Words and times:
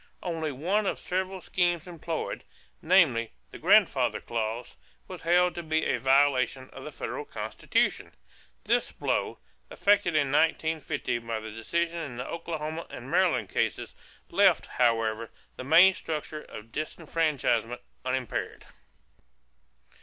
Only 0.23 0.51
one 0.51 0.87
of 0.87 0.97
the 0.97 1.03
several 1.03 1.41
schemes 1.41 1.87
employed, 1.87 2.43
namely, 2.81 3.33
the 3.51 3.59
"grandfather 3.59 4.19
clause," 4.19 4.75
was 5.07 5.21
held 5.21 5.53
to 5.53 5.61
be 5.61 5.85
a 5.85 5.99
violation 5.99 6.71
of 6.71 6.83
the 6.85 6.91
federal 6.91 7.23
Constitution. 7.23 8.11
This 8.63 8.91
blow, 8.91 9.37
effected 9.69 10.15
in 10.15 10.31
1915 10.31 11.27
by 11.27 11.39
the 11.39 11.51
decision 11.51 11.99
in 11.99 12.15
the 12.17 12.25
Oklahoma 12.27 12.87
and 12.89 13.11
Maryland 13.11 13.49
cases, 13.49 13.93
left, 14.31 14.65
however, 14.65 15.29
the 15.55 15.63
main 15.63 15.93
structure 15.93 16.41
of 16.45 16.71
disfranchisement 16.71 17.81
unimpaired. 18.03 18.65